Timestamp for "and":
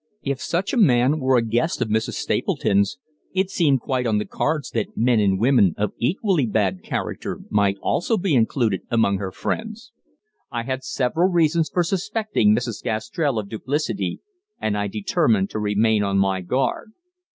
5.19-5.39, 14.59-14.75